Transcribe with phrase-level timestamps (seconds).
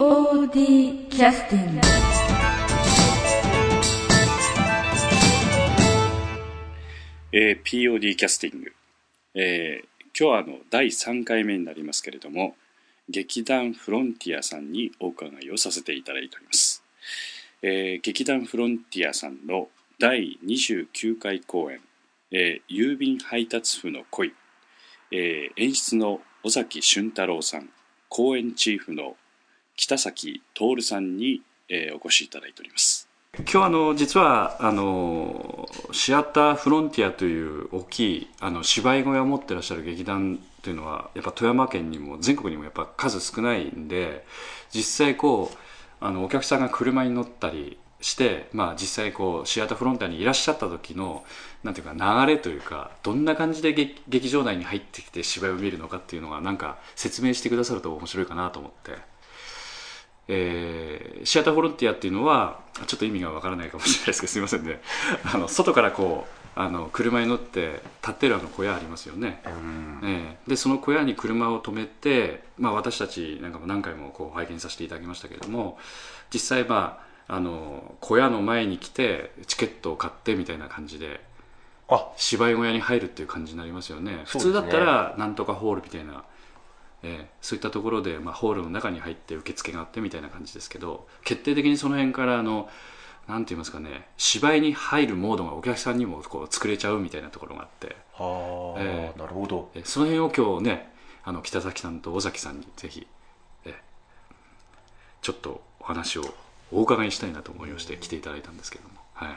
[0.00, 1.80] POD キャスティング
[7.32, 8.72] えー POD キャスティング、
[9.34, 12.54] えー今日はあの第3回目になりますけれども
[13.10, 16.82] 劇団フロンティアさんにお伺いをさせていただいております、
[17.60, 21.80] えー劇団フロンティアさんの第29回公演
[22.32, 24.32] 「えー郵便配達婦の恋」
[25.12, 27.68] えー演出の尾崎俊太郎さん
[28.08, 29.18] 公演チーフの
[29.80, 44.26] 北崎徹さんに、えーお越しいただいております今日あの実はあのシアターフロンティアという大きいあの芝居小屋を持ってらっしゃる劇団というのはやっぱ富山県にも全国にもやっぱ数少ないんで
[44.70, 45.56] 実際こう
[46.04, 51.24] あのお客さんが車に乗ったりして、まあ、実際こうシアターフロンティアにいらっしゃった時の
[51.62, 51.94] なんていうか
[52.26, 53.72] 流れというかどんな感じで
[54.08, 59.09] 劇場内に入ってきて芝居を見るのかっていうのがなんか説明してくださると面白いかなと思って。
[60.32, 64.80] えーシアターフロンティアっていうのはちょっと意味がわからないかもしれないですけど すみませんね。
[65.22, 69.42] あの外からこうあの車に乗って立ってるあの小屋ありますよね、
[70.02, 75.78] ええでその小屋に車を止めて、まあ、私たちなんかも何回もこう拝見させていただきましたけれども
[76.32, 81.20] 実際まああの小屋の前に来てチケットを買ってみたいな感じで
[81.90, 82.08] あ。
[82.16, 84.16] 芝居小屋に入るっていう感じになりますよね。
[84.16, 84.24] ね。
[84.26, 86.24] 通だったらなんとかホールみたいな、
[87.02, 92.68] ええそういったところで、まあ、ホールの中に入って受付があってみたいな感じですけど決定的にその辺からあの
[93.28, 99.18] なんて言いますかね芝居に入るモードがお客さんにもこう作れちゃうみたいなところがあってはあ、ええ。
[99.18, 99.70] なるほど。
[99.74, 103.06] えその辺を今日ねあの北崎さんと尾崎さんにぜひ
[103.64, 103.74] え
[105.22, 106.24] ちょっとお話を
[106.72, 109.28] お伺いしたいなと思いまして来ていただいたんですけども、はい、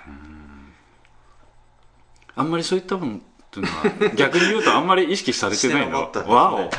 [2.35, 3.19] あんまりそういったもの
[3.53, 6.59] っていうのは逆に言うとあんまり意識されてないの わお。
[6.61, 6.69] へ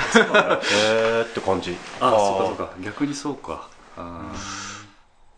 [0.73, 1.77] えって感じ。
[2.01, 2.75] あそうかそうか。
[2.81, 3.69] 逆にそうか。
[3.97, 4.33] あ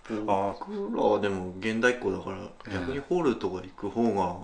[0.08, 2.36] あ僕らはでも現代っ子だから
[2.72, 4.36] 逆にホールとか行く方が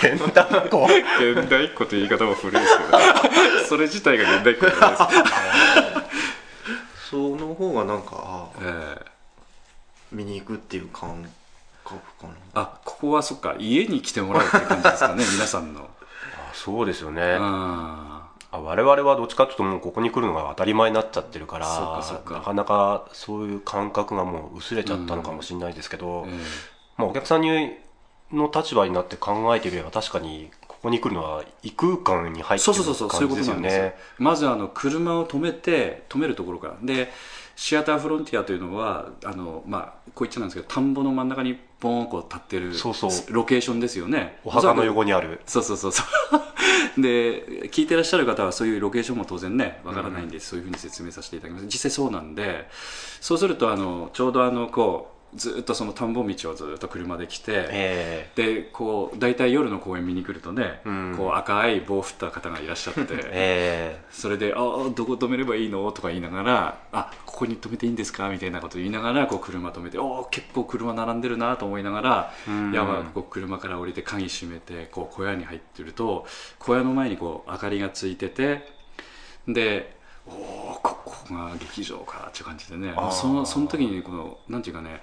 [0.00, 2.98] けんだこー現代っ子という言い方も古いですけど
[3.66, 4.96] それ自体が現代っ子じゃないで
[7.00, 8.48] す その方がなんか
[10.12, 11.26] 見に行くっていう感
[11.88, 13.56] 覚かなあここはそっか。
[13.58, 15.80] 家に来てもらうって感じですかね 皆さんの。
[15.82, 15.86] あ
[16.52, 17.38] そうですよね。
[17.40, 22.02] ああ我々はどっちかっていうともうここに来るのが当たり前になっちゃってるから
[22.34, 26.32] なかなかそういう感覚がもう薄れちゃったのかもしれないですけど、ーえ
[26.96, 27.72] まあ、お客さんに
[28.32, 33.62] の立場になって考えてみれば確かにここに来るのは異空間に入ってるそうそうそうそうそういうことなん。
[33.62, 37.10] ですよねまずあの車を止めて止めるところからで
[37.58, 43.10] シアターフロンティアというのはあの、まあ、こう言っちゃなんですけど田んぼの真ん中にボーンこう立ってるそうそう。
[43.32, 44.38] ロケーションですよね。
[44.44, 45.40] お墓の横にある。
[45.44, 46.04] そうそうそうそ
[46.96, 47.02] う。
[47.02, 51.64] で聞いてらっしゃる方はそういうロケーションも当然ねわからないんで、そういうふうに説明させていただきます。
[51.66, 52.68] 実際そうなんで
[53.20, 76.26] そうするとあのちょうどあのこうずっとその田んぼ道をずっと車で来て、えでこう大体夜の公演見に来るとね、うんこう赤い棒を振った方がいらっしゃって ええそれで「ああどこ止めればいいの?」とか言いながら「あここに止めていいんですか?」みたいなこと言いながらこう車止めて「おー結構車並んでるな」と思いながらうんやばいこう車から降りて鍵閉めてこう小屋に入ってると
[76.58, 78.66] 小屋の前にこう明かりがついてて
[79.46, 79.96] で
[80.28, 82.94] 「おおここが劇場か」っていう感じでね。
[83.10, 85.02] そのその時にこのなんていうかね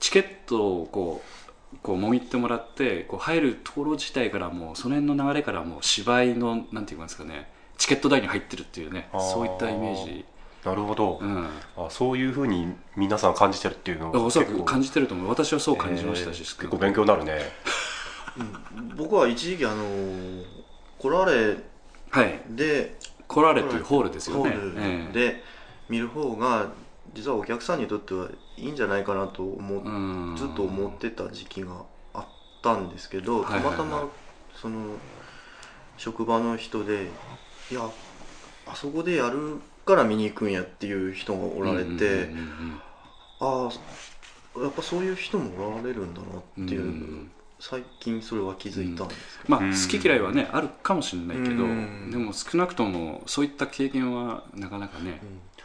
[0.00, 10.24] チケットをこうこうもぎってもらってこう入るところ自体からもうその辺の流れからもう芝居のなんていうんですかねチケット代に入ってるっていうねそういったイメージ、
[10.64, 11.46] なるほど、うん、
[11.76, 14.64] あそういうふうに皆さん感じてるっていうのおそら結構。
[14.64, 15.28] く感じてると思う。
[15.28, 17.40] 私はそう感じましたし、えー結構勉強になるね。
[18.96, 19.84] 僕は一時期あの
[20.98, 21.62] コラー
[22.10, 22.40] はい。
[22.50, 23.03] レでコ
[23.42, 25.10] ラレというホールですよね。
[25.12, 25.42] で
[25.88, 26.70] 見る方が
[27.14, 31.82] 実はお客さんにとってはいいんじゃないかなと思ずっと思ってた時期が
[32.14, 32.26] あっ
[32.62, 34.08] たんですけどたまたま
[34.54, 34.96] その
[35.96, 37.10] 職場の人で
[37.70, 37.88] いや
[38.66, 42.30] あそこでやるから見に行くんやっていう人がおられて
[43.40, 47.30] ああやっぱそういう人もおられるんだなっていううん
[47.66, 52.10] 最近それは気づいたんですけどまあうん好き嫌いはねあるかもしれないけどうん。
[52.10, 55.20] でも少なくともそういった経験はなかなかね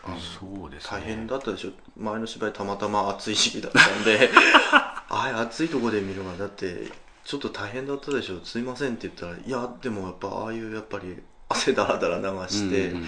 [0.07, 0.17] うん。
[0.17, 0.89] そうですね。
[0.91, 1.71] 大変だったでしょ？
[1.97, 4.29] 前の芝居たまたま暑い時期だったんで
[4.71, 6.87] ああ暑いとこで見るのがだって
[7.25, 8.39] ちょっと大変だったでしょ？
[8.45, 11.17] すいませんって言ったらいやでもやっぱああいうやっぱり
[11.49, 13.07] 汗だらだら流して、うんうんうん。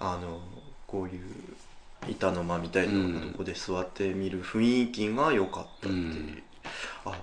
[0.00, 0.40] あの
[0.86, 1.20] こういう
[2.08, 6.42] 板の間みたいなとこで座って見る雰囲気が良かったっていう、
[7.04, 7.12] うん。
[7.12, 7.18] あ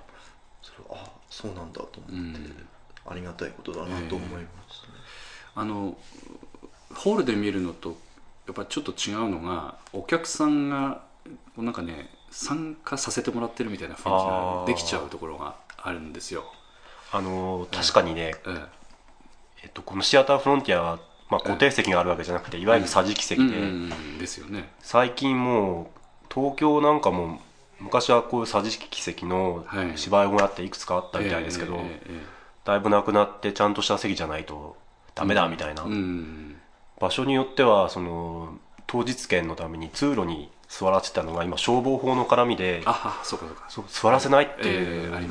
[1.40, 2.66] そうなんだとう思って、ん。
[3.06, 4.94] ありがたいことだなと思いましたね、
[5.54, 5.96] あの
[6.94, 7.96] ホールで見るのと
[8.46, 16.44] やっぱちょっと違うのがお客さんがこうなんかね参加させてもらってるみたいな雰囲気ができちゃうところがあるんですよ。
[17.12, 17.76] あのー。
[17.76, 18.66] 確かにね、え
[19.62, 20.98] えっと、このシアターフロンティアは、
[21.30, 24.18] まあ、固定席があるわけじゃなくていわゆる桟敷え席で、うんうんうん。
[24.18, 24.70] ですよね。
[24.80, 25.86] 最近もう
[26.32, 27.40] 東京なんかも
[27.80, 29.92] 昔はこういう桟敷席のはい。
[29.96, 31.80] 芝居小屋っていくつかあったみたいですけど、
[32.64, 34.76] だいぶなくなってちゃんとした席じゃないと
[35.14, 35.84] ダメだみたいな、
[37.00, 43.64] 場所によってはその当日券のために通路に座らせてたのが今消防法の絡みでああそうかそうか。
[43.68, 45.28] そう座らせないってえいうのに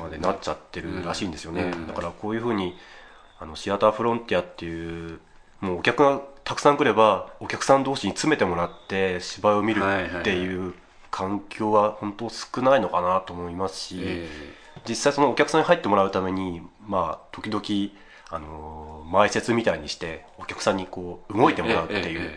[0.00, 1.86] までなっちゃってるらしいんですよね、うん。
[1.86, 2.76] だからこういうふうに
[3.40, 5.20] あのシアターフロンティアっていう
[5.60, 10.68] もうお客がたくさん来ればお客さん同士に詰めてもらって芝居を見るはいはいはいってい。
[10.68, 10.74] う
[11.10, 14.28] 環境は本当少ないのかなと思いますし、え
[14.86, 17.62] 実際そのお客さんに入ってもらうためにまあ時々
[18.30, 22.30] あの前説みたいにしてお客さんにこう動いてもらうっていう、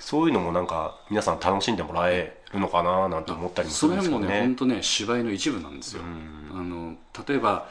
[0.00, 4.32] そういうのもなんか皆さん楽しんでもらえるのかななんて思ったりもするんです辺もね。
[4.32, 4.46] けどね。
[4.48, 6.02] 本当ね芝居の一部なんですよ。
[6.02, 6.50] うん。
[6.52, 6.94] あの
[7.26, 7.68] 例えば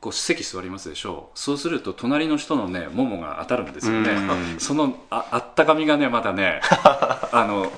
[0.00, 1.38] こう席座りますでしょう。
[1.38, 4.60] そうすると隣の人のねももが当たるんですよね、うん。
[4.60, 6.60] そのああったかみがねまだね
[7.32, 7.72] あの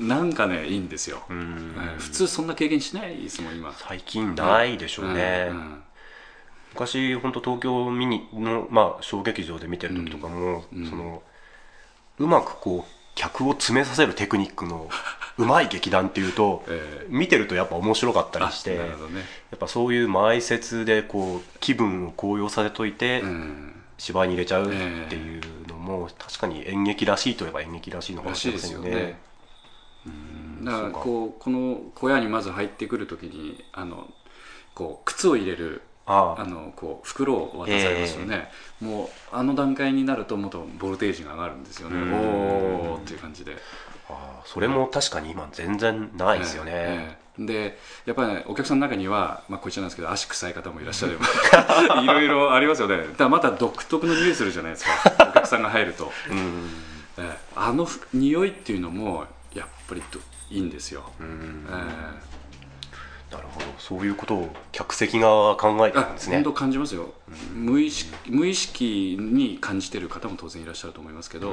[0.00, 1.22] なんかねいいんですよ、
[1.98, 3.72] 普通そんな経験しないですもん今。
[3.72, 5.50] 最近ないでしょうね、
[6.74, 10.86] 昔本当東京ミニの、まあ、小劇場で見てる時とかも、うん。
[10.86, 11.22] その
[12.18, 14.88] うまくこう客を詰めさせるテクニックの
[15.38, 18.86] うまい劇団っていうとえ見てるとやっぱ面白かったーりしてね、
[19.54, 24.68] っぱそういう前説でこう気分を高揚させといて、うん、芝居に入れちゃうっ
[25.08, 29.18] ていうのも確かに演劇らしいといえば演劇らしいのかもしれませんよね。
[30.62, 34.08] だからこうこの小屋にまず入ってくるときにあの
[34.74, 38.48] こう靴を入れるあのこう袋を渡されますよね、
[38.80, 41.96] もうあの段階になるともっとボルテージが上がるんですよね。
[41.96, 42.12] うん。
[42.12, 43.56] おおっていう感じで。
[44.08, 46.70] ああそれも確かに今全然ないですよね。
[46.72, 47.44] ええ。
[47.44, 51.26] でやっぱりねお客さんの中には、まあ、こいつなんですけど足臭い方もいらっしゃれば
[52.00, 52.98] いろいろありますよね。
[53.16, 55.26] だまた独特の匂いするじゃないですか。
[55.30, 56.70] お客さんが入ると、うん。
[57.18, 57.38] ええ。
[57.56, 59.26] あのふ匂いっていうのも
[59.88, 61.66] ぱりどいいんですよ、うん。
[61.68, 62.36] え
[63.34, 63.66] なるほど。
[63.78, 66.36] そういうことを客席側は考えてるんですね。
[66.36, 67.12] 本当感じますよ、
[67.52, 71.52] 無意識無意識に感じてる方も当然いらっしゃると思いますけど、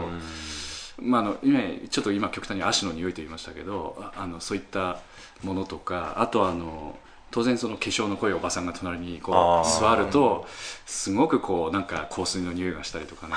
[0.99, 1.59] まあ、あの今
[1.89, 4.99] ちょっと今極端に足の匂いと言いましたけどああのそういった
[5.43, 6.97] ものとかあとはあの
[7.33, 10.45] 当然その化粧の濃いおばさんが隣にこう座ると
[10.85, 13.33] すごくこうなんか香水の匂いがしたりとかね。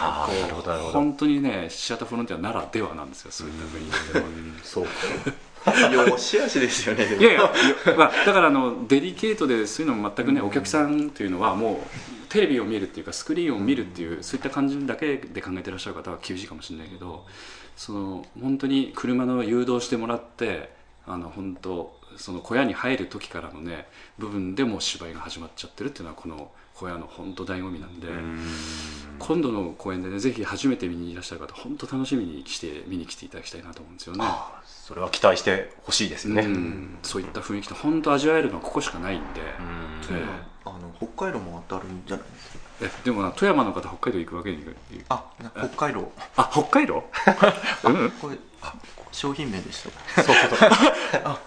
[0.93, 4.27] 本当にねシアターフロンティアならではなんですよそういった雰囲気では。
[4.63, 4.85] そう
[6.11, 7.41] よしあしですよねいやいや、
[7.97, 11.77] まあ、だからあのデリケートでそういうのも全くね、お客さんというのはもう
[12.29, 17.25] テレビを見るっていうかスクリーンを見るっていうそういった感じだけで考えてらっしゃる方は厳しいかもしれないけど
[17.77, 20.71] その本当に車の誘導してもらって
[21.07, 23.87] あの本当その小屋に入る時からのね
[24.19, 28.09] 部分でもう芝居が始まっちゃってるっていうのはこの小屋の本当醍醐味なんで。
[29.19, 34.19] 今度の公演でねぜひ初めて見にいらっしゃる方本当楽しみにして見に来ていただきたいなと思うんですよね。
[34.23, 36.99] ああそれは期待してほしいですよね、うん。
[37.03, 40.17] そういった雰囲気って本当味わえるのはここしかないんで、うん。
[40.19, 40.23] え
[40.67, 42.59] あの北海道も当たるんじゃないですか？
[42.83, 44.77] ええでもな富山の方北海道行くわけにいく？
[45.09, 45.25] あ
[45.57, 46.13] 北海道。
[46.37, 47.09] あ北海道？
[47.85, 48.11] うん。
[48.21, 48.75] これあ
[49.13, 49.83] 商品名でし
[50.15, 50.23] た。
[50.23, 50.59] そうそう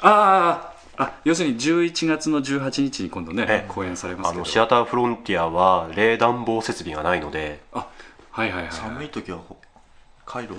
[0.00, 3.72] ああーあ要するに11月の18日に今度ねええ。
[3.72, 4.40] 公演されますけど。
[4.40, 7.86] あのシアターフロンティアは冷暖房設備がないので、あ
[8.30, 9.38] はいはいはい寒い時は
[10.26, 10.54] 北海道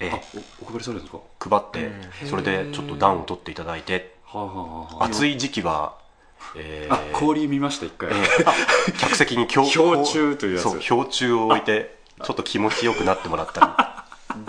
[0.00, 0.18] えあ
[0.62, 1.50] おお配りされるんですか？
[1.50, 1.90] 配って
[2.26, 4.14] それでちょっと暖を取っていただいて。
[4.24, 5.94] はあはあはあ暑い時期は、
[6.56, 10.62] えーあ氷見ました一回、えー客席に氷氷柱というやつ。
[10.62, 13.89] そう氷柱を置いてちょっと気持ちよくなってもらった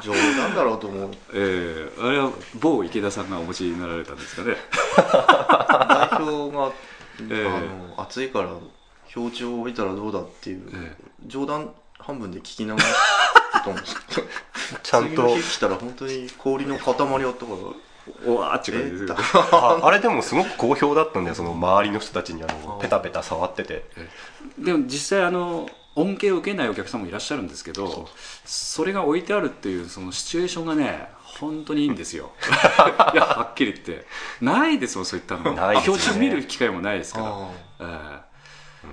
[0.02, 1.12] 冗談だろうと思う。
[1.34, 4.56] ええあれは某池田さんがお持ちになられたんですかね。
[4.98, 6.72] 代表が、
[7.30, 8.50] えあの暑いから
[9.16, 10.96] 表示を置いたらどうだっていう、え
[11.26, 12.84] 冗談半分で聞き流し
[13.54, 13.82] たと思う。
[13.82, 14.28] んですけどり
[14.84, 15.10] ちゃんと。
[15.10, 17.12] 次の日来たら本当に氷の塊あったか。
[17.26, 17.32] ら
[18.26, 19.16] おわーって感じですえよ
[19.52, 23.86] ああれでもすごく好評だったんでその周りの人たちにあのペタペタ触ってて。
[24.58, 28.08] でも実際あの恩恵を受けないお客さんもいらっしゃるんですけど
[28.46, 32.32] それが置いてあるっていうそのシチュエーションがね本当にいいんですよ。
[33.14, 34.06] いやはっきり言って。
[34.42, 36.20] ないですもんそういったのないですね。
[36.20, 37.26] 見る機会もないですから、
[37.80, 38.24] あ
[38.84, 38.86] え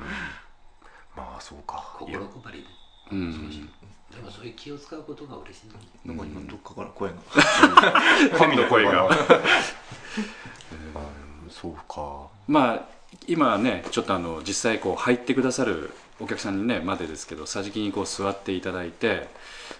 [1.16, 1.96] まあそうか。
[2.00, 2.66] 心配り
[3.10, 3.50] えうん。
[3.60, 7.16] でもそういう気を使うことが嬉しいのにーなんか今どっかから声が。
[8.38, 9.08] 神の声が。
[9.10, 9.10] う
[11.48, 12.28] んそうか。
[12.46, 12.82] まあ
[13.26, 19.28] 今ねちょっとあの実際こう入ってくださるお客さんにねまでですけど桟敷にこう座っていただいて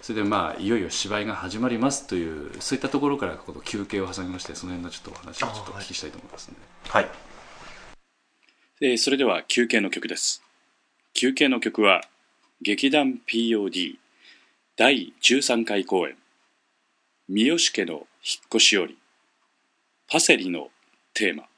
[0.01, 7.07] それでまあいよいよ芝居が始まりますというそういったところからこの休憩を挟みましてその辺のちょっとお話をちょっとお聞きしたいと思いますので、はい。
[8.81, 10.41] えーそれでは休憩の曲です。
[11.13, 12.01] 休憩の曲は
[12.61, 13.95] 劇団 POD
[14.77, 16.15] 第13回公演
[17.27, 18.05] 三好家の引っ
[18.55, 18.97] 越しより
[20.09, 20.69] パセリの
[21.13, 21.48] テーマ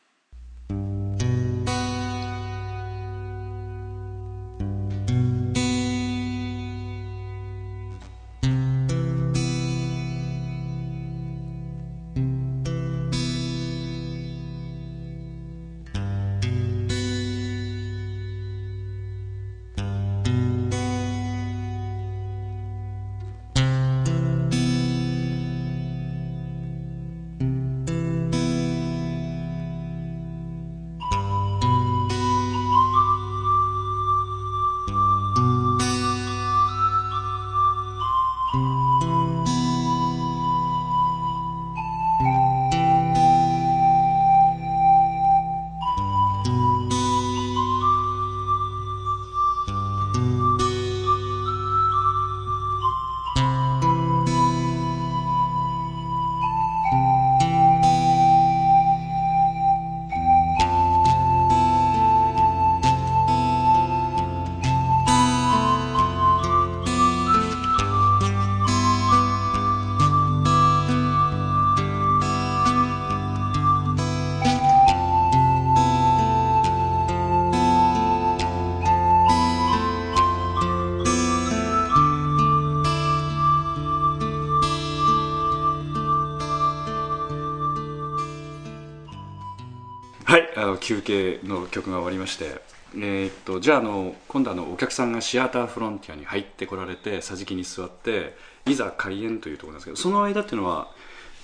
[90.81, 92.61] 休憩の曲が終わりまして
[92.93, 98.35] えーっとじゃああの今度あのお客さんがシアターフロンティアに入ってこられて桟敷に座って
[98.65, 100.89] いざ開演というところなんですけどその間っていうのは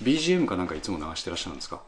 [0.02, 1.80] BGM かなんかいつも流してらっしゃるんですか？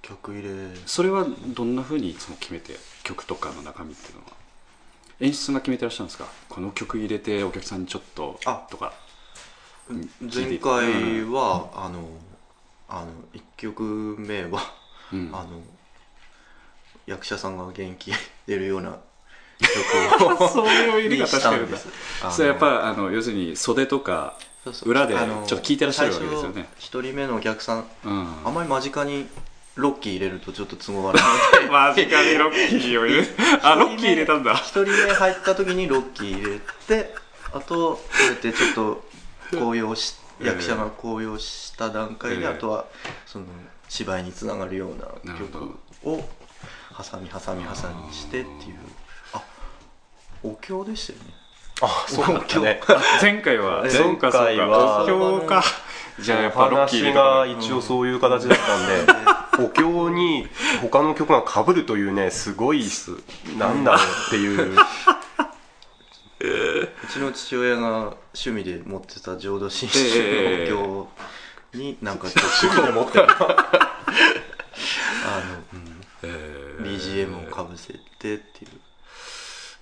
[0.00, 0.48] 曲入れ。
[0.86, 4.26] それはどんなふうにいつも決めて曲とかの中身っていうのは？
[5.20, 6.26] 演出が決めてらっしゃるんですか？
[6.48, 8.94] この曲入れてお客さんにちょっとあとか。
[10.20, 12.08] 前回は、あの
[12.88, 14.60] あの1曲目は、
[15.12, 15.30] うん。
[15.32, 15.60] あの
[17.06, 18.12] 役者さんが元気
[18.46, 18.96] 出るような
[20.18, 21.78] 曲をそういう入れ方してるんだ。
[22.30, 24.36] それやっぱあの要するに袖とか
[24.84, 26.68] 裏でちょっと聞いてらっしゃるわけですよね。
[26.78, 28.26] 最初1人目のお客さんうん。
[28.44, 29.26] あまり間近に
[29.76, 31.22] ロッキー入れるとちょっと都合悪い。
[31.22, 33.26] のでマジかにロッキーを入れ
[33.62, 34.54] あロッキー入れたんだ。
[34.56, 37.14] 1人目入った時にロッキー入れて
[37.52, 39.04] あとこうやってちょっと
[39.58, 40.46] 高揚しええ。
[40.48, 42.46] 役者が高揚した段階で、ええ。
[42.48, 42.86] あとは
[43.26, 43.46] その
[43.88, 45.46] 芝居につながるようななる
[46.92, 48.78] ほ曲を挟み挟み挟みしてっていう。
[49.32, 49.42] あ
[50.42, 51.34] お経でしたよね。
[51.80, 52.80] あそうだったね。
[53.20, 55.64] 前回はえそうかそう前回かはお経か。
[56.20, 60.46] じゃあやっぱロッキーが一応そういう形だったんで、 お経に
[60.82, 62.84] 他の曲が被るというねすごい
[63.58, 64.76] なんだろうっていう。
[66.44, 71.08] うちの父親が趣味で持ってた浄土真ええ宗のお
[71.72, 73.38] 経になんかちょっと 趣味で持ってるあ
[75.48, 75.92] の、うん
[77.22, 78.38] えー BGM をかぶせてってい
[78.68, 78.70] う。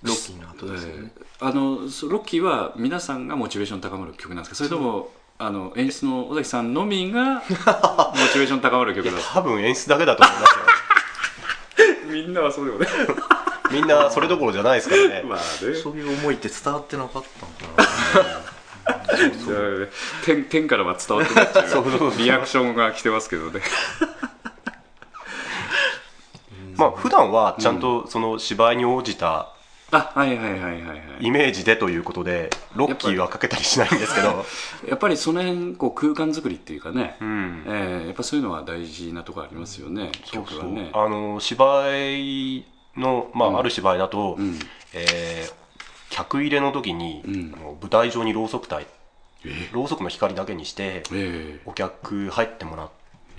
[0.03, 7.41] ロッキーの後ですよね、あのそロッキーは皆さんがモチベーション高まる曲なんですかそれともあの演出の尾崎さんのみがモ
[8.33, 10.65] チベーション高まる曲だ多分演出だけだと思いますよ。
[12.11, 12.87] みんなはそうでもね
[13.71, 15.23] みんなそれどころじゃないですからね。
[15.29, 15.75] まあね。
[15.75, 18.41] そういう思いって伝わってなかったのかな。
[20.25, 22.17] 天天からは伝わってないっていう。
[22.17, 23.61] リアクションが来てますけどね
[26.81, 29.53] まあ普段はちゃんとその芝居に応じた
[29.91, 31.01] あはいはいはいはいはい。
[31.19, 34.45] イメージでということでロッキーはかけたりしないんですけど。
[34.87, 37.63] やっぱり その辺こう空間作りっていうかね、うん。
[37.67, 40.91] えーやっぱそういうのは大事なところありますよね、曲はね。
[40.93, 43.59] あの芝居の、まあうん。
[43.59, 44.57] ある芝居だと、うん。
[44.93, 45.53] えー
[46.09, 47.51] 客入れの時に、うん。
[47.81, 48.85] 舞台上にろうそく台
[49.45, 52.89] えろうそくの光だけにしてえお客入ってもらっ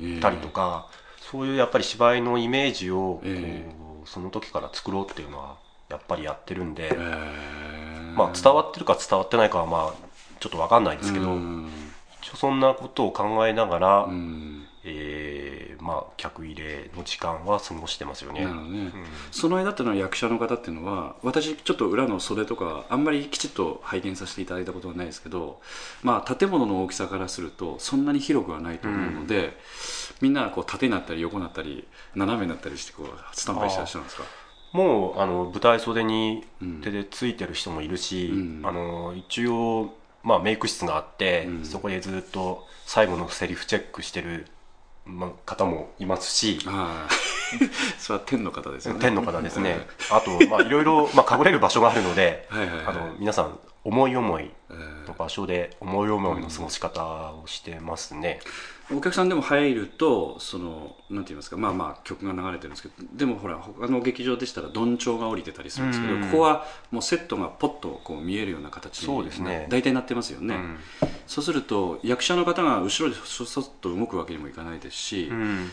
[0.01, 0.87] ええたりとか、
[1.33, 5.57] そういうやっぱり芝居のイメージを、えこうその時から作ろうっていうのは
[5.89, 6.95] やっぱりやってるんで、え。
[6.95, 9.95] ーまあ、伝わってるか伝わってないかはまあ
[10.41, 11.71] ちょっと分かんないですけど、うん。
[12.23, 18.41] 一応そんなことを考えながら、うんえーまあ、客入れの時間は過ごしてますよね。
[18.41, 18.93] ね、うん。
[19.31, 25.61] その間っていうのは役者の方っていうのは私ちょっと裏の袖とかあんまりきちっと拝見させていただいたことはないですけど、
[26.03, 29.57] まあ、建物の大きさからするとそんなに広くはないと思うので、
[30.21, 34.25] みんなこう縦になったり横になったり斜めになったりしてこうスタンバイしてらっしゃるんですか
[34.73, 38.63] もうあの舞台袖にうん手でついてる人もいるし、うん。
[38.65, 41.65] あの一応、まあ、メイク室があって、うん。
[41.65, 44.47] そこでずっと最後のセリフチェックしてる、
[45.05, 46.59] まあ、方もいますし、
[47.99, 49.01] それは天の方ですよね。
[49.01, 52.87] 天の方ですね、あと、まあ、いろいろ、 まあ、隠れる場所があるので、はいはいはい。
[52.87, 55.09] あの皆さん思い思いえー。
[55.09, 58.41] の場所で思い思いの過ごし方をしてますね、
[58.95, 66.21] お客さんでも入るとそのなんて言いますかまあまあ曲が流れてるんですけどでもほら他の劇場でしたらどんちょうが降りてたりするんですけど、うん。
[66.23, 69.67] ここはもうセットがポッとこう見えるような形にそうですね。
[69.71, 70.79] 大体なってますよね、うん。
[71.27, 75.71] そうすると役者の方が後ろでそそっと動くわけにもいかないですし、うん。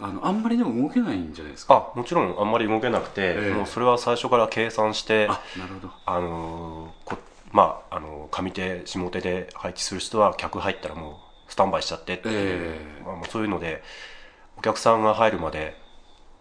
[0.00, 1.90] あのあんまりでも動けないんじゃないですか。
[1.94, 3.54] あもちろんあんまり動けなくて、ええ。
[3.54, 5.92] もうそれは最初から計算してあなるほど。
[6.06, 7.16] あのーこ
[7.52, 13.02] まああの上手下手で配置する人は客入ったらもうスタンバイしちゃってっていう、ええ。
[13.04, 13.82] まあ、もうそういうので
[14.56, 15.76] お客さんが入るまで、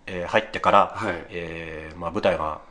[0.07, 1.25] えー入ってから、はい。
[1.29, 2.61] えーまあ、舞台が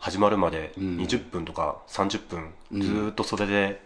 [0.00, 0.96] 始まるまでうん。
[0.96, 2.82] 20分とか30分うん。
[2.82, 3.80] ずーっとそれで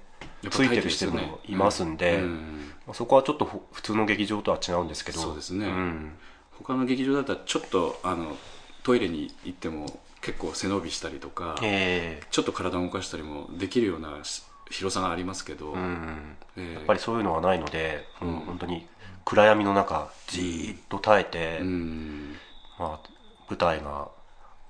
[0.51, 2.23] ついてる人もいますんで、うん。
[2.23, 5.67] うんまあそこはちょっとふ普通の劇場とは違うんですけどそうですね。
[5.67, 6.17] ん。
[6.53, 8.35] 他の劇場だったらちょっとあの
[8.83, 16.37] トイレに行っても結構背伸びしたりとか、えちょっと体を動かしたりもできるようなし広さがありますけど、ーうん。
[16.57, 18.33] えーやっぱりそういうのがないので、うん。
[18.41, 18.87] 本当に
[19.25, 22.37] 暗闇の中じーっと耐えて、うん。
[22.79, 23.11] まあ、
[23.49, 24.09] 舞台が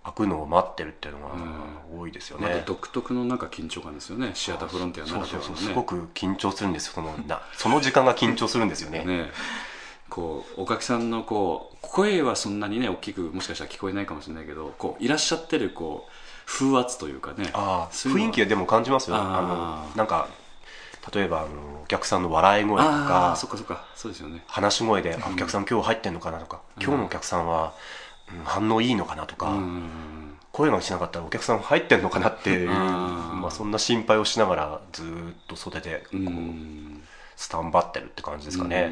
[0.02, 1.34] 開くのを待ってるっていうのが
[1.96, 4.32] 多いですよね、また独特のなんか緊張感ですよね。
[4.34, 5.68] シアターフロンティアなそうそうらではのねそう。
[5.68, 6.92] すごく緊張するんですよ。
[6.94, 9.04] そのなその時間が緊張するんですよね。
[9.04, 9.30] ね。
[10.08, 16.12] こうお客さんのこう声はそんなにね大きくもしかしたら聞こえないかもしれないけどこういらっしゃってるこう
[16.52, 17.44] 風圧というかね。
[17.54, 19.16] 雰囲気はでも感じますよ。
[19.16, 20.28] あのなんか
[21.14, 23.84] 例えばあのお客さんの笑い声とかそっかそっか。
[23.94, 24.42] そうですよね。
[24.46, 30.36] 話し声で、あお客さん今日入ってんのかなとか、今日のお客さんは、うん反応いいのかなとか、うん。
[30.52, 37.02] 声がしなかったらお客さん入ってんのかなっていう、まあ、そんな心配をしながらずーっと袖でこう、うん。
[37.34, 38.90] スタンバってるって感じですかね、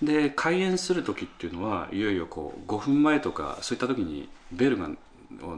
[0.00, 0.06] うん。
[0.06, 4.88] で開演する時っていうのはいよいよこう5分前とかそういった時にベルが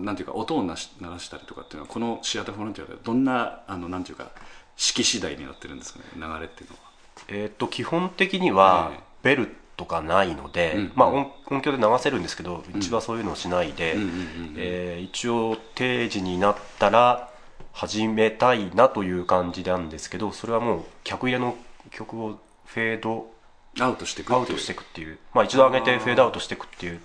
[0.00, 4.30] なんていうか音を鳴らしたりとかっていうのはこのシアターフロンティアでどんなあのなんていうか
[4.76, 6.86] 式次第になってるんですかね流れっていうのは。
[7.28, 17.30] えーっと基本的にはええベルとかないので、うんまあ、音音響で流せるんですけどうちはそういうのをしないで、一応定時になったら
[17.72, 21.56] 始めたいなという感じなんですけどそれはもう客入れの
[21.90, 23.30] 曲をフェード
[23.78, 27.00] アウトしていくアウトしていくっていう、まあ、一度上げてフェードアウトしていくっていう。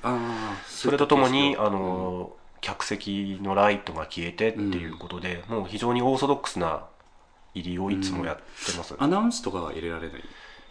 [0.68, 6.86] それとともに、あのの客席のライトが消えてっていうことで、もう非常にオーソドックスな
[7.54, 10.24] 入りをいつもやってます、アナウンスとかは入れられないんで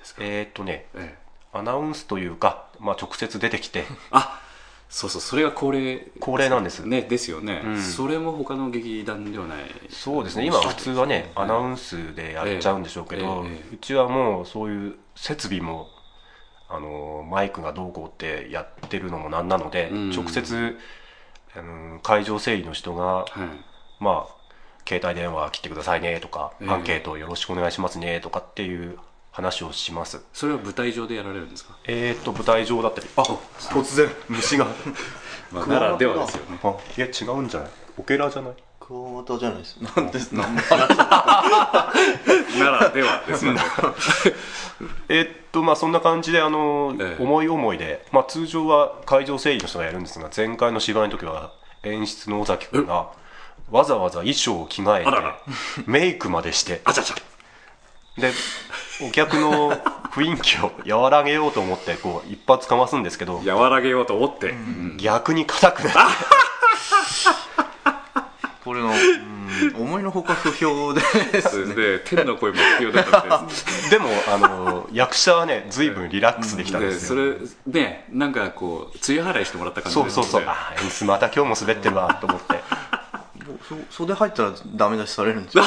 [0.03, 1.19] すか、えーっとねええ。
[1.53, 3.85] アナウンスというか、まあ、直接出てきて。
[4.11, 4.41] あ
[4.89, 6.11] そうそうそれが恒例。
[6.19, 6.81] 恒例なんです。
[6.85, 7.81] ねですよね、うん。
[7.81, 9.59] それも他の劇団ではない。
[9.89, 10.47] そうですね。
[10.47, 13.75] 今普通はねアナウンスでやっちゃうんでしょうけど、ええええ。
[13.75, 15.87] うちはもうそういう設備も
[16.69, 20.11] あのマイクがどうこうってやってるのもなんなので、うん。
[20.11, 20.77] 直接
[21.57, 23.39] あの会場整理の人がはい。
[23.99, 24.41] まあ
[24.89, 26.71] 携帯電話切ってくださいねとか、ええ。
[26.71, 28.99] アンケートよろしくお願いしますねとかっていう
[29.31, 30.21] 話をします。
[30.33, 31.77] それは舞台上でやられるんですか？
[31.87, 34.67] えー、と舞台上だったりあ突然虫が。
[35.53, 36.59] まあ、ならではですよね。
[36.65, 37.71] あいや違うんじゃない？
[37.99, 38.55] オケラじゃない？
[38.91, 40.61] クワガタじゃないですなんですなんも
[42.59, 43.57] ならではですね
[45.09, 51.53] えっとまあそんな感じであの、ええ思い思いで、まあ、通常は会場整理の人がやるんですが前回の芝居の時は
[51.85, 53.13] 演出の尾崎君が
[53.71, 55.39] わざわざ衣装を着替えてらら
[55.87, 57.15] メイクまでしてあちゃちゃ
[58.21, 58.33] で
[59.09, 59.71] お客の
[60.11, 62.75] 雰囲気を和らげようと思ってこう一発か？
[62.75, 64.53] ますんですけど和らげようと思って、
[64.99, 66.01] 逆に硬くなって
[68.71, 71.01] これの、うん、 思いのほか不評で
[71.43, 73.67] それで天の声も必要だったんです。
[73.91, 80.43] でもあの役者はね随分リラックスできたんですよ、それねなんかこう梅雨払いしてもらった感じそうそうそう。
[80.43, 82.61] ねあ演出また今日も滑ってるわと思って。
[83.69, 85.65] そ袖入ったらダメ出しされるんですよ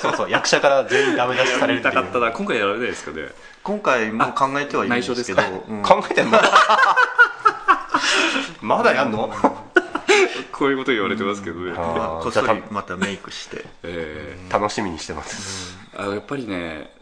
[0.00, 2.32] そうそう役者から全員ダメ出しされるたかったな。
[2.32, 3.28] 今回やられないですかね？
[3.62, 5.42] 今回も考えてはいるんですけど。
[5.42, 5.82] 内緒ですうん。
[5.82, 6.40] 考えてんの？
[8.62, 9.30] まだやんの？
[10.52, 13.64] こういうこと言われてますけどね、こっそりまたメイクして。
[13.82, 16.92] え楽しみにしてます、ーあやっぱりね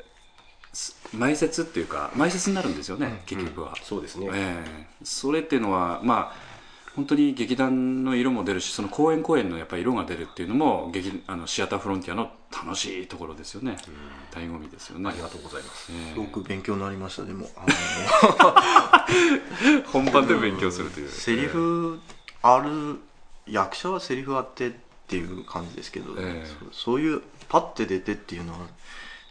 [0.73, 4.87] す前説っていうか前説になるんですよね、結局は、そうですね、ええ。
[5.03, 6.51] それっていうのはまあ
[6.97, 13.77] 本当に劇団の色も出るしその公演公演のやっぱり色が出るっていうのも劇あのシアターフロンティアの楽しいところですよね。
[14.33, 15.09] 醍醐味ですよね。
[15.09, 15.93] ありがとうございます。
[15.93, 16.15] ええ。
[16.15, 19.07] すごく勉強になりましたでも あ
[19.87, 21.07] 本番で勉強するという。
[21.07, 22.01] のセリフ
[22.43, 22.99] ある
[23.51, 24.73] 役者はセリフあってっ
[25.09, 26.47] ていう感じですけど、ええ。
[26.73, 28.61] そそういうパッて出てっていうのは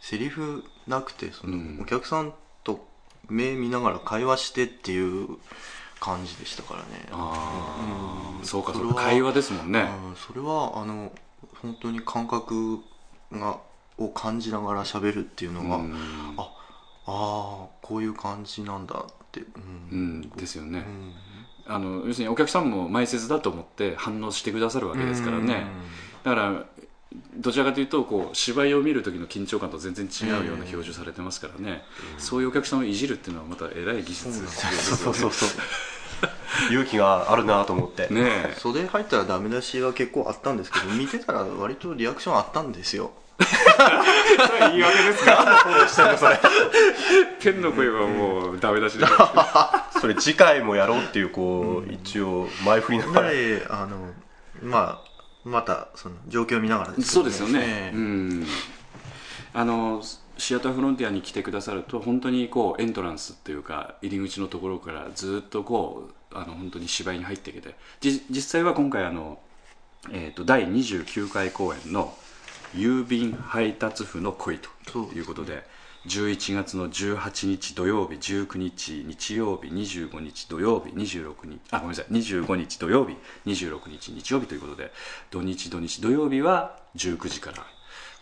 [0.00, 1.78] セリフなくてその、うん。
[1.82, 2.32] お客さん
[2.64, 2.86] と
[3.28, 5.38] 目見ながら会話してっていう
[6.00, 7.08] 感じでしたからね。
[7.12, 8.44] ああ、うん。
[8.46, 10.16] そうかそうか会話ですもんね、うん。
[10.16, 11.12] それはあの
[11.62, 12.78] 本当に感覚
[13.32, 13.58] が
[13.98, 15.94] を感じながら喋るっていうのが、うん。
[16.36, 16.50] あ
[17.06, 19.46] あーこういう感じなんだって、う
[19.92, 21.14] うんんですよね、うん
[21.72, 25.66] あの要するにお客さんも前説だと思って反応してくださるわけですからね、
[26.24, 26.64] だから
[27.36, 31.82] どちらかというとこう芝居を見る時の緊張感と全然違うような表情されてますからね、
[32.18, 34.76] そういうお客さんをいじるっていうのはまた偉い技術ですよね。
[34.78, 35.48] そうそうそう
[36.70, 38.54] 勇気があるなと思って、ねえ。
[38.58, 43.12] 袖入ったらダメ出しは結構あったんですけど 見てたら割とリアクションあったんですよ。
[43.38, 45.64] 言い訳ですか？
[47.40, 49.06] 天の声はもうダメ出しで
[50.00, 53.30] それ次回もやろうっていうこう、一応前振りながら。
[53.30, 54.12] であの
[54.62, 55.10] まあ
[55.44, 57.96] またその状況を見ながらですけどそうですよね、ええ。
[57.96, 58.46] うん。
[59.52, 60.02] あの
[60.36, 69.38] シアターフロンティアに来てくださると本当にこうエントランスっていうか入り口のところからずっとこうあの本当に芝居に入ってきてじ実際は今回あの、
[70.10, 72.14] えー、と第29回公演の
[72.74, 75.66] 「郵便配達婦の恋」ということで
[76.06, 84.92] 11月の18日土曜日19日日曜日25日土曜日26日あごめんなさい25日土曜日26日日曜日ということで
[85.30, 87.66] 土日土日土曜日は19時から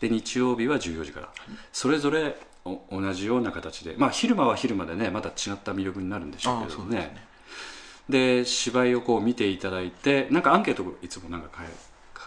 [0.00, 1.28] で日曜日は14時から
[1.72, 7.16] それぞれお同じような形でまあ昼間は昼間でねまた違った魅力になるんでしょうけどね
[8.08, 11.66] で芝居をこう見ていただいてなんかアンケートをいつもなんか書い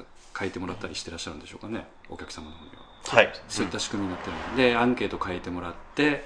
[0.05, 0.09] か
[0.39, 2.90] 書いてもらったりしてらっしゃるんでしょうかねお客様の方には。
[3.07, 3.33] はい。
[3.47, 4.55] そういった仕組みになってるの。
[4.55, 6.23] で、アンケート書いてもらって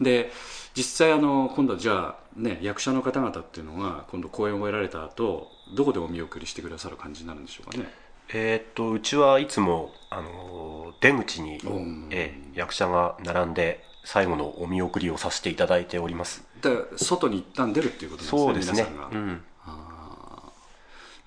[0.00, 0.30] で
[0.74, 7.92] 実際あの今度はじゃあね役者の方々っていうのが今度公演を終えられた後どこでお見送りしてくださる感じになるんでしょうかね？
[8.32, 12.08] えーっとうちはいつも、あのー出口に、うん。
[12.10, 16.44] えー役者が並んで最後のお見送りをさせていただいております。
[16.60, 18.72] だから外に一旦出るっていうことですねそうですね。
[18.72, 19.42] 皆さんが、うん。
[19.66, 19.74] だ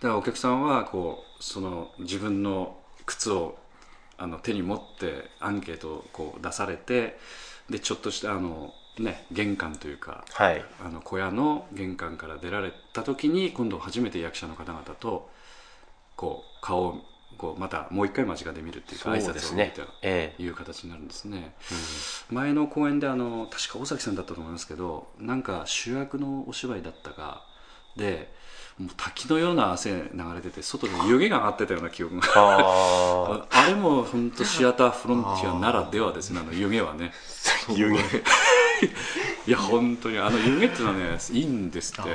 [0.03, 3.57] からお客さんはこうその自分の靴を
[4.21, 7.17] あの手に持ってアンケートをこう出されて
[7.69, 10.63] でちょっとしたあの、ね、玄関というかはい。
[10.85, 15.29] あの小屋の玄関から出られた時に今度初めて役者の方々と
[16.15, 17.01] こう顔を
[17.37, 19.73] こうまたもう一回間近で見るっていうか挨そうですね。
[19.75, 21.55] 拶を見るとえいう形になるんですね、
[22.29, 22.33] え。
[22.33, 27.43] 前の公演であの確か尾崎さんだったと思いますけどなんか主役のお芝居だったか
[27.95, 28.31] で
[28.79, 32.27] もう滝のような汗流れてて外で湯気が上がってたような記憶が。
[32.35, 37.13] ああ あれも本当シアターフロンティアならではですねあの湯気はね。
[37.69, 37.97] あ湯気。
[39.47, 42.09] いや本当にあの湯気っていうのはねいいんですって。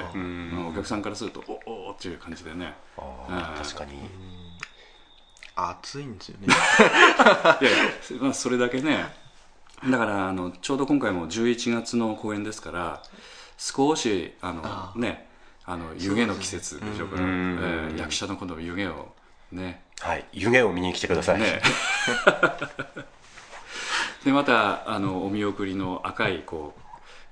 [0.69, 2.75] お客さんからするとおおーっていう感じでね。
[2.97, 3.93] 確かに。
[5.55, 6.49] 暑いんですよね。
[7.61, 9.07] いやいや、まあ、それだけね。
[9.85, 13.03] だからあのちょうど今回も11月の公演ですから
[13.59, 15.26] 少しあのあね
[15.67, 17.59] あの湯気の季節でしょうから、えうん。
[17.97, 19.09] ー役者の今度は湯気を
[19.51, 19.83] ね。
[20.01, 20.25] はい。
[20.33, 21.61] 湯気を見に来てください、ね。
[24.25, 26.75] でまたあのお見送りの赤いこ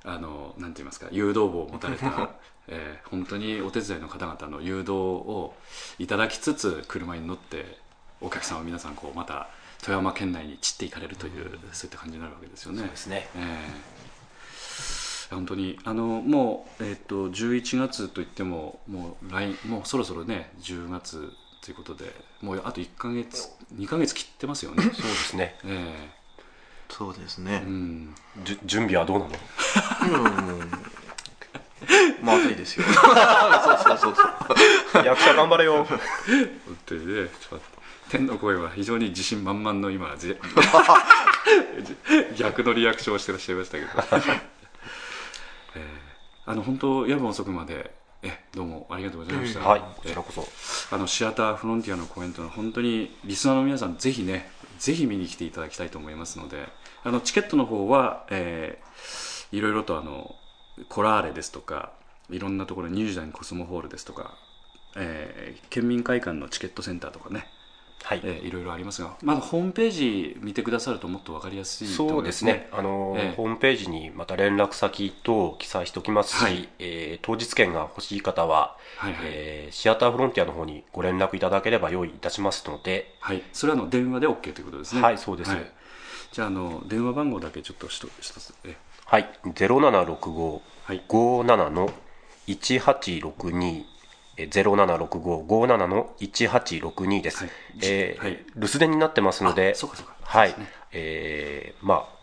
[0.05, 2.31] うあのなんて言いますか誘導棒を持たれた、
[2.69, 5.55] えー本当にお手伝いの方々の誘導を
[5.99, 7.79] いただきつつ車に乗って
[8.21, 9.49] お客さんは皆さんこうまた
[9.83, 12.79] 富山県内に散っていかれるという、そういった感じになるわけですよね。
[12.79, 13.29] そうですね。
[13.37, 13.94] ええ
[15.31, 15.79] 本当に。
[15.85, 21.33] あのもう、えっと11月といってももう来もうそろそろね10月
[21.63, 24.83] ということでもうあと1か月2か月切ってますよね。
[24.83, 25.57] そうですね。
[25.65, 26.11] え
[26.89, 27.63] そうですえね。
[27.67, 30.23] うん、じゅ準備はどうなの？
[30.23, 30.71] うん。
[32.23, 32.85] まずいですよ。
[32.93, 34.15] そうそうそう
[34.93, 35.05] そう。
[35.05, 35.85] 役者頑張れよ。
[35.85, 35.99] 本
[36.87, 37.75] 当にねちょっと
[38.11, 40.39] 天の声は非常に自信満々の今ぜ
[42.37, 43.91] 逆のリアクションをしてらっしゃいましたけど、
[45.77, 46.15] ええ。
[46.47, 49.81] あの本当夜分遅くまでえどうもありがとうございました、はい。
[49.81, 50.09] こえ。
[50.09, 50.47] ちらこそ。
[50.95, 56.69] あのシアターフロンティアの公演というのは本当にリスナーの皆さんぜひねぜひ見に来ていただきたいと思いますので
[57.03, 58.85] あのチケットの方は、えー
[59.53, 60.35] いろいろとあの
[60.89, 61.93] コラーレですとか
[62.29, 64.37] いろんなところニュージーランドコスモホールですとか、
[64.97, 67.47] えー県民会館のチケットセンターとかね
[68.05, 68.21] はい。
[68.23, 73.35] えーいろいろありますが、まずホームページ見てくださるともっと分かりやすいそうですね、あのええ。
[73.35, 76.69] ホームページにまた連絡先等記載しておきますし、はい。
[76.79, 85.01] えー当日券が欲しい方は、はいはい、えーシアターフロンティアの方にご連絡いただければ用意いたしますので、はい、それはあの電話で OK ということですね。
[85.01, 85.57] はいそうです。
[86.33, 90.61] じゃああの電話番号だけちょっと一一つえはい、0765
[94.37, 97.51] はい57の1862えー076557の1862です、はい。
[97.83, 98.45] えーはい。
[98.57, 100.15] 留守電になってますのであそうかそうか。
[100.23, 100.49] はい。
[100.51, 100.55] ね。
[100.93, 102.15] えーまあ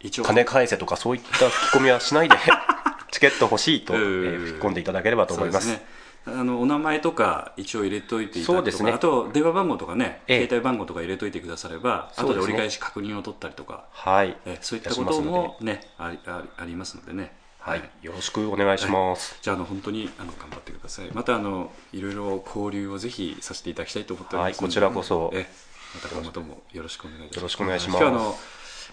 [0.00, 0.24] 一応。
[0.24, 2.36] 金返せとかそういった吹き込みはしないで
[3.10, 4.02] チケット欲しいと、えうん。
[4.02, 5.68] ー吹き込んでいただければと思います。
[5.68, 5.84] すね。
[6.28, 8.92] あのお名前とか一応入れといていただくとかそうですね。
[8.92, 10.40] あと電話番号とかね、ええ。
[10.42, 14.36] 携帯番号とか入れといてくだされば、ね後で折り返し確認を取ったりとか、はい。
[14.44, 17.32] えそういったこともねありありありますのでね
[17.66, 21.10] はい、よろしくお願いします、じゃああの本当にあの頑張ってください。
[21.12, 25.32] またあのいろいろ交流をぜひさせていただきたいと思っておりますはいこちらこそ。
[25.34, 25.48] え
[25.92, 27.36] また今後ともよろしくお願いします。
[27.36, 28.00] よろしくお願いします。
[28.00, 28.36] 今日あの、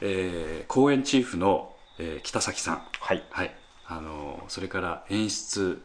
[0.02, 2.82] えー公演チーフの、えー北崎さん。
[3.00, 3.24] はい。
[3.30, 3.56] はい、
[3.86, 5.80] あのそれから演出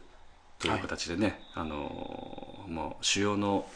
[0.57, 3.67] という形でね、あのもう主要の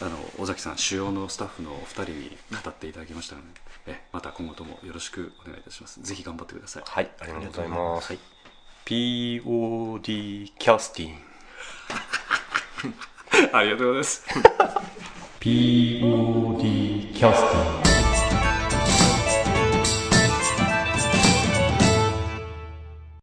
[0.00, 3.48] あの尾崎さん主要のスタッフのお二人に語っていただきましたので
[3.86, 6.00] えまた今後ともよろしくお願いいたします。
[6.00, 6.82] ぜひ頑張ってください。
[6.86, 8.41] はい、ありがとうございます。
[8.84, 11.18] POD キャスティング。
[13.52, 14.26] ありがとうございます
[15.40, 17.81] POD キャスティング。